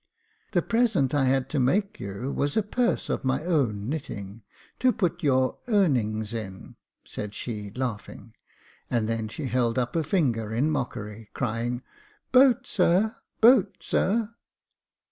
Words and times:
"The 0.53 0.63
present 0.63 1.13
I 1.13 1.25
had 1.25 1.47
to 1.51 1.59
make 1.59 1.99
you 1.99 2.31
was 2.31 2.57
a 2.57 2.63
purse 2.63 3.07
of 3.07 3.23
my 3.23 3.45
own 3.45 3.87
knitting, 3.87 4.41
to 4.79 4.91
put 4.91 5.21
your— 5.21 5.59
earnings 5.67 6.33
in," 6.33 6.75
said 7.05 7.35
she, 7.35 7.69
laughing; 7.69 8.33
and 8.89 9.07
then 9.07 9.27
she 9.27 9.45
held 9.45 9.77
up 9.77 9.93
her 9.93 10.01
finger 10.01 10.51
in 10.55 10.71
mockery, 10.71 11.29
crying," 11.35 11.83
Boat, 12.31 12.65
sir; 12.65 13.15
boat, 13.41 13.75
sir. 13.81 14.33